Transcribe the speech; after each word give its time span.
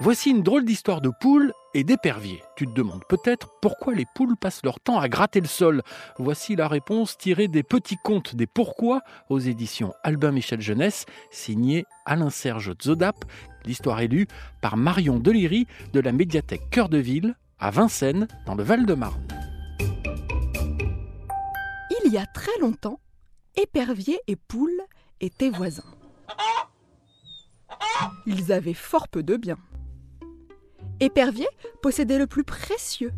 Voici 0.00 0.30
une 0.30 0.42
drôle 0.42 0.64
d'histoire 0.64 1.00
de 1.00 1.10
poules 1.20 1.52
et 1.74 1.84
d'éperviers. 1.84 2.42
Tu 2.56 2.66
te 2.66 2.72
demandes 2.72 3.04
peut-être 3.08 3.50
pourquoi 3.60 3.94
les 3.94 4.06
poules 4.14 4.36
passent 4.36 4.64
leur 4.64 4.80
temps 4.80 4.98
à 4.98 5.08
gratter 5.08 5.40
le 5.40 5.46
sol. 5.46 5.82
Voici 6.18 6.56
la 6.56 6.66
réponse 6.66 7.16
tirée 7.16 7.46
des 7.46 7.62
petits 7.62 7.98
contes 8.02 8.34
des 8.34 8.46
pourquoi 8.46 9.02
aux 9.28 9.38
éditions 9.38 9.94
Albin 10.02 10.32
Michel 10.32 10.60
Jeunesse, 10.60 11.06
signé 11.30 11.84
Alain-Serge 12.04 12.72
Zodap. 12.82 13.24
L'histoire 13.64 14.00
est 14.00 14.08
lue 14.08 14.26
par 14.60 14.76
Marion 14.76 15.20
Deliri 15.20 15.66
de 15.92 16.00
la 16.00 16.12
médiathèque 16.12 16.68
Cœur 16.70 16.88
de 16.88 16.98
Ville 16.98 17.36
à 17.60 17.70
Vincennes, 17.70 18.26
dans 18.44 18.56
le 18.56 18.64
Val-de-Marne. 18.64 19.22
Il 22.04 22.12
y 22.12 22.18
a 22.18 22.26
très 22.26 22.58
longtemps, 22.60 22.98
épervier 23.54 24.18
et 24.26 24.34
poule 24.34 24.82
étaient 25.20 25.50
voisins. 25.50 25.84
Ils 28.26 28.52
avaient 28.52 28.74
fort 28.74 29.06
peu 29.06 29.22
de 29.22 29.36
biens. 29.36 29.58
Épervier 31.00 31.48
possédait 31.82 32.18
le 32.18 32.26
plus 32.26 32.44
précieux, 32.44 33.12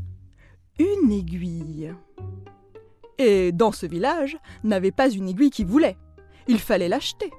une 0.79 1.13
aiguille. 1.13 1.95
Et 3.19 3.53
dans 3.53 3.73
ce 3.73 3.87
village, 3.87 4.39
n'avait 4.65 4.91
pas 4.91 5.09
une 5.09 5.29
aiguille 5.29 5.51
qui 5.51 5.65
voulait. 5.65 5.97
Il 6.49 6.59
fallait 6.59 6.89
l'acheter. 6.89 7.31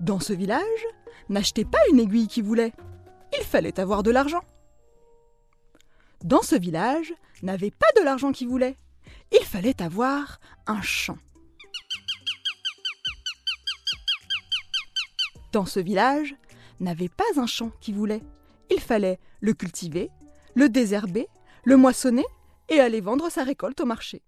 Dans 0.00 0.20
ce 0.20 0.32
village, 0.32 0.86
n'achetait 1.28 1.64
pas 1.64 1.78
une 1.90 2.00
aiguille 2.00 2.28
qui 2.28 2.42
voulait. 2.42 2.72
Il 3.38 3.44
fallait 3.44 3.78
avoir 3.80 4.02
de 4.02 4.10
l'argent. 4.10 4.42
Dans 6.24 6.42
ce 6.42 6.56
village, 6.56 7.14
n'avait 7.42 7.70
pas 7.70 7.86
de 7.96 8.04
l'argent 8.04 8.32
qui 8.32 8.46
voulait. 8.46 8.76
Il 9.32 9.44
fallait 9.44 9.80
avoir 9.80 10.40
un 10.66 10.82
champ. 10.82 11.16
Dans 15.52 15.66
ce 15.66 15.80
village, 15.80 16.34
n'avait 16.80 17.08
pas 17.08 17.24
un 17.36 17.46
champ 17.46 17.70
qui 17.80 17.92
voulait 17.92 18.22
il 18.70 18.80
fallait 18.80 19.18
le 19.40 19.52
cultiver, 19.52 20.10
le 20.54 20.68
désherber, 20.68 21.28
le 21.64 21.76
moissonner 21.76 22.24
et 22.68 22.80
aller 22.80 23.00
vendre 23.00 23.30
sa 23.30 23.44
récolte 23.44 23.80
au 23.80 23.86
marché. 23.86 24.22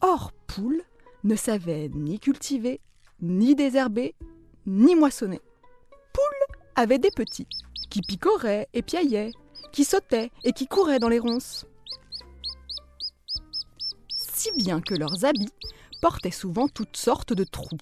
Or, 0.00 0.32
Poule 0.46 0.82
ne 1.22 1.36
savait 1.36 1.90
ni 1.94 2.18
cultiver, 2.18 2.80
ni 3.20 3.54
désherber, 3.54 4.14
ni 4.66 4.94
moissonner. 4.94 5.40
Poule 6.12 6.56
avait 6.74 6.98
des 6.98 7.10
petits 7.10 7.46
qui 7.90 8.00
picoraient 8.02 8.68
et 8.72 8.82
piaillaient, 8.82 9.32
qui 9.72 9.84
sautaient 9.84 10.30
et 10.44 10.52
qui 10.52 10.66
couraient 10.66 10.98
dans 10.98 11.08
les 11.08 11.18
ronces. 11.18 11.66
Si 14.08 14.50
bien 14.56 14.80
que 14.80 14.94
leurs 14.94 15.24
habits 15.24 15.52
portaient 16.02 16.30
souvent 16.30 16.68
toutes 16.68 16.96
sortes 16.96 17.32
de 17.32 17.44
trous. 17.44 17.78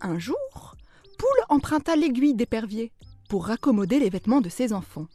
Un 0.00 0.18
jour, 0.18 0.76
Poule 1.18 1.44
emprunta 1.48 1.96
l'aiguille 1.96 2.34
d'épervier 2.34 2.92
pour 3.28 3.46
raccommoder 3.46 3.98
les 3.98 4.10
vêtements 4.10 4.40
de 4.40 4.48
ses 4.48 4.72
enfants. 4.72 5.06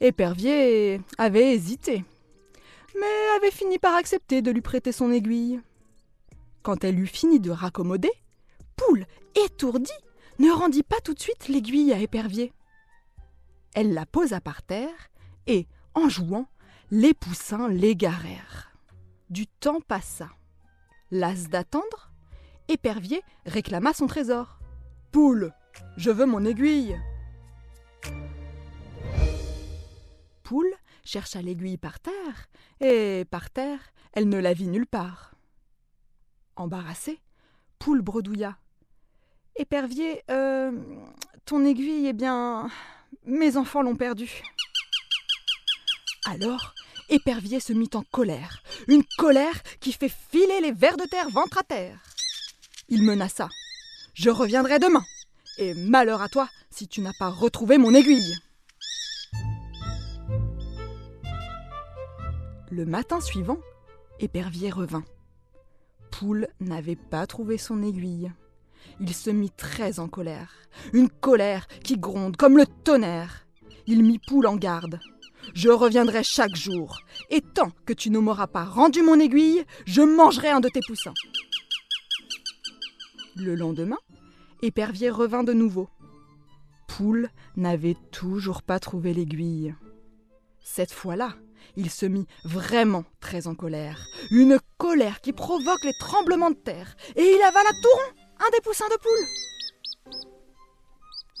Épervier 0.00 1.00
avait 1.18 1.54
hésité, 1.54 2.04
mais 2.94 3.36
avait 3.36 3.50
fini 3.50 3.78
par 3.78 3.94
accepter 3.94 4.42
de 4.42 4.50
lui 4.50 4.60
prêter 4.60 4.92
son 4.92 5.12
aiguille. 5.12 5.60
Quand 6.62 6.84
elle 6.84 6.98
eut 6.98 7.06
fini 7.06 7.40
de 7.40 7.50
raccommoder, 7.50 8.12
Poule, 8.76 9.06
étourdie, 9.34 9.90
ne 10.38 10.50
rendit 10.50 10.82
pas 10.82 11.00
tout 11.00 11.14
de 11.14 11.20
suite 11.20 11.48
l'aiguille 11.48 11.92
à 11.92 11.98
Épervier. 11.98 12.52
Elle 13.74 13.94
la 13.94 14.06
posa 14.06 14.40
par 14.40 14.62
terre 14.62 15.10
et, 15.46 15.66
en 15.94 16.08
jouant, 16.08 16.48
les 16.90 17.14
poussins 17.14 17.68
l'égarèrent. 17.68 18.72
Du 19.30 19.46
temps 19.46 19.80
passa. 19.80 20.28
Las 21.10 21.48
d'attendre, 21.48 22.12
Épervier 22.68 23.22
réclama 23.46 23.92
son 23.92 24.06
trésor. 24.06 24.58
Poule, 25.10 25.52
je 25.96 26.10
veux 26.10 26.26
mon 26.26 26.44
aiguille. 26.44 26.98
Poule 30.42 30.72
chercha 31.04 31.42
l'aiguille 31.42 31.78
par 31.78 32.00
terre, 32.00 32.48
et 32.80 33.24
par 33.30 33.50
terre, 33.50 33.80
elle 34.12 34.28
ne 34.28 34.38
la 34.38 34.52
vit 34.52 34.68
nulle 34.68 34.86
part. 34.86 35.34
Embarrassée, 36.56 37.20
Poule 37.78 38.02
bredouilla. 38.02 38.56
Épervier, 39.56 40.22
euh, 40.30 40.70
ton 41.44 41.64
aiguille, 41.64 42.06
eh 42.06 42.12
bien, 42.12 42.70
mes 43.26 43.56
enfants 43.56 43.82
l'ont 43.82 43.96
perdue. 43.96 44.42
Alors, 46.26 46.74
Épervier 47.08 47.58
se 47.58 47.72
mit 47.72 47.90
en 47.94 48.04
colère, 48.12 48.62
une 48.86 49.02
colère 49.18 49.60
qui 49.80 49.92
fait 49.92 50.08
filer 50.30 50.60
les 50.60 50.70
vers 50.70 50.96
de 50.96 51.04
terre 51.04 51.28
ventre 51.30 51.58
à 51.58 51.64
terre. 51.64 51.98
Il 52.88 53.02
menaça. 53.02 53.48
Je 54.14 54.30
reviendrai 54.30 54.78
demain, 54.78 55.04
et 55.58 55.74
malheur 55.74 56.22
à 56.22 56.28
toi 56.28 56.48
si 56.70 56.86
tu 56.86 57.00
n'as 57.00 57.12
pas 57.18 57.28
retrouvé 57.28 57.78
mon 57.78 57.94
aiguille. 57.94 58.36
Le 62.72 62.86
matin 62.86 63.20
suivant, 63.20 63.58
Épervier 64.18 64.70
revint. 64.70 65.04
Poule 66.10 66.48
n'avait 66.58 66.96
pas 66.96 67.26
trouvé 67.26 67.58
son 67.58 67.82
aiguille. 67.82 68.32
Il 68.98 69.12
se 69.12 69.28
mit 69.28 69.50
très 69.50 70.00
en 70.00 70.08
colère, 70.08 70.54
une 70.94 71.10
colère 71.10 71.68
qui 71.84 71.98
gronde 71.98 72.38
comme 72.38 72.56
le 72.56 72.64
tonnerre. 72.64 73.46
Il 73.86 74.02
mit 74.02 74.18
Poule 74.18 74.46
en 74.46 74.56
garde. 74.56 75.00
Je 75.52 75.68
reviendrai 75.68 76.24
chaque 76.24 76.56
jour, 76.56 77.00
et 77.28 77.42
tant 77.42 77.72
que 77.84 77.92
tu 77.92 78.08
ne 78.08 78.18
m'auras 78.18 78.46
pas 78.46 78.64
rendu 78.64 79.02
mon 79.02 79.20
aiguille, 79.20 79.66
je 79.84 80.00
mangerai 80.00 80.48
un 80.48 80.60
de 80.60 80.70
tes 80.70 80.80
poussins. 80.80 81.12
Le 83.36 83.54
lendemain, 83.54 83.98
Épervier 84.62 85.10
revint 85.10 85.44
de 85.44 85.52
nouveau. 85.52 85.90
Poule 86.88 87.28
n'avait 87.54 87.98
toujours 88.12 88.62
pas 88.62 88.80
trouvé 88.80 89.12
l'aiguille. 89.12 89.74
Cette 90.62 90.92
fois-là, 90.92 91.34
il 91.76 91.90
se 91.90 92.06
mit 92.06 92.26
vraiment 92.44 93.04
très 93.20 93.46
en 93.46 93.54
colère. 93.54 94.06
Une 94.30 94.58
colère 94.78 95.20
qui 95.20 95.32
provoque 95.32 95.84
les 95.84 95.94
tremblements 95.98 96.50
de 96.50 96.56
terre. 96.56 96.96
Et 97.16 97.22
il 97.22 97.42
avala 97.42 97.70
tout 97.70 97.88
rond 97.88 98.46
un 98.46 98.50
des 98.50 98.60
poussins 98.60 98.88
de 98.88 98.98
poule. 99.00 100.22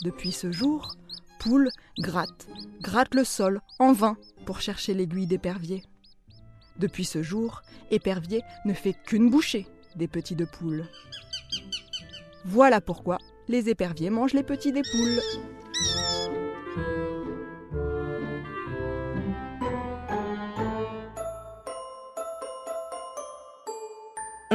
Depuis 0.02 0.32
ce 0.32 0.50
jour, 0.50 0.96
Poule 1.42 1.70
gratte, 1.98 2.46
gratte 2.80 3.16
le 3.16 3.24
sol 3.24 3.60
en 3.80 3.92
vain 3.92 4.16
pour 4.46 4.60
chercher 4.60 4.94
l'aiguille 4.94 5.26
d'épervier. 5.26 5.82
Depuis 6.78 7.04
ce 7.04 7.22
jour, 7.22 7.62
Épervier 7.90 8.42
ne 8.64 8.72
fait 8.72 8.94
qu'une 9.06 9.28
bouchée 9.28 9.66
des 9.96 10.06
petits 10.06 10.36
de 10.36 10.44
poule. 10.44 10.86
Voilà 12.44 12.80
pourquoi 12.80 13.18
les 13.48 13.68
éperviers 13.68 14.10
mangent 14.10 14.34
les 14.34 14.44
petits 14.44 14.72
des 14.72 14.82
poules. 14.82 15.20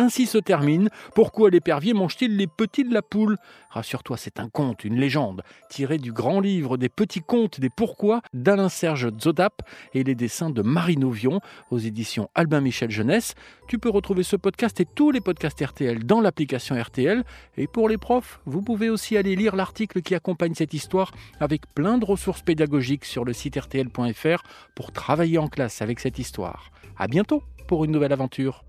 Ainsi 0.07 0.25
se 0.25 0.37
termine 0.37 0.89
Pourquoi 1.15 1.49
l'épervier 1.49 1.93
mange-t-il 1.93 2.37
les 2.37 2.47
petits 2.47 2.85
de 2.85 2.93
la 2.93 3.01
poule? 3.01 3.35
Rassure-toi, 3.69 4.15
c'est 4.15 4.39
un 4.39 4.47
conte, 4.47 4.85
une 4.85 4.95
légende, 4.95 5.43
tiré 5.69 5.97
du 5.97 6.13
grand 6.13 6.39
livre 6.39 6.77
des 6.77 6.87
petits 6.87 7.19
contes 7.19 7.59
des 7.59 7.69
pourquoi 7.69 8.21
d'Alain-Serge 8.33 9.09
Zodap 9.21 9.63
et 9.93 10.05
les 10.05 10.15
dessins 10.15 10.49
de 10.49 10.61
Marine 10.61 11.03
Auvion 11.03 11.41
aux 11.71 11.77
éditions 11.77 12.29
Albin 12.35 12.61
Michel 12.61 12.89
Jeunesse. 12.89 13.35
Tu 13.67 13.79
peux 13.79 13.89
retrouver 13.89 14.23
ce 14.23 14.37
podcast 14.37 14.79
et 14.79 14.85
tous 14.85 15.11
les 15.11 15.19
podcasts 15.19 15.61
RTL 15.61 16.05
dans 16.05 16.21
l'application 16.21 16.81
RTL. 16.81 17.25
Et 17.57 17.67
pour 17.67 17.89
les 17.89 17.97
profs, 17.97 18.39
vous 18.45 18.61
pouvez 18.61 18.89
aussi 18.89 19.17
aller 19.17 19.35
lire 19.35 19.57
l'article 19.57 20.01
qui 20.01 20.15
accompagne 20.15 20.53
cette 20.53 20.73
histoire 20.73 21.11
avec 21.41 21.63
plein 21.75 21.97
de 21.97 22.05
ressources 22.05 22.43
pédagogiques 22.43 23.03
sur 23.03 23.25
le 23.25 23.33
site 23.33 23.57
rtl.fr 23.57 24.43
pour 24.73 24.93
travailler 24.93 25.37
en 25.37 25.49
classe 25.49 25.81
avec 25.81 25.99
cette 25.99 26.17
histoire. 26.17 26.71
À 26.97 27.07
bientôt 27.09 27.43
pour 27.67 27.83
une 27.83 27.91
nouvelle 27.91 28.13
aventure. 28.13 28.63